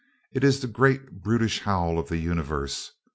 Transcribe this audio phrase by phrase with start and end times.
[0.33, 2.91] It is the great brutish howl of the universe.